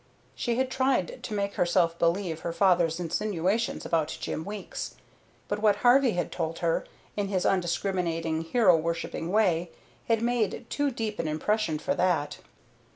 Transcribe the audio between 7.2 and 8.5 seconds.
his undiscriminating,